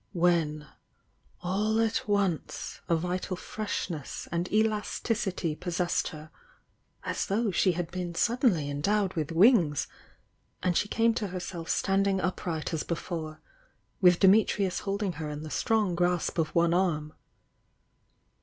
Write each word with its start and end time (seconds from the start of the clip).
—when, 0.29 0.67
all 1.41 1.79
at 1.79 2.07
once 2.07 2.81
a 2.89 2.95
vital 2.95 3.35
freshness 3.35 4.27
and 4.31 4.51
elasticity 4.51 5.55
possessed 5.55 6.07
her 6.07 6.31
as 7.03 7.27
though 7.27 7.51
she 7.51 7.73
had 7.73 7.91
been 7.91 8.15
suddenly 8.15 8.67
en 8.67 8.81
dowed 8.81 9.11
wilJi 9.13 9.33
wings, 9.33 9.87
and 10.63 10.75
she 10.75 10.87
came 10.87 11.13
to 11.13 11.27
herself 11.27 11.69
standing 11.69 12.19
upright 12.19 12.73
as 12.73 12.81
before, 12.81 13.41
with 14.01 14.19
Dimitrius 14.19 14.79
holding 14.79 15.11
her 15.21 15.29
in 15.29 15.43
the 15.43 15.51
strong 15.51 15.93
grasp 15.93 16.39
of 16.39 16.47
one 16.55 16.73
arm. 16.73 17.13